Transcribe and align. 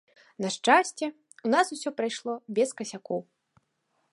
На 0.43 0.49
шчасце, 0.55 1.09
у 1.49 1.51
нас 1.55 1.65
усё 1.75 1.89
прайшло 1.99 2.33
без 2.59 2.69
касякоў. 2.81 3.21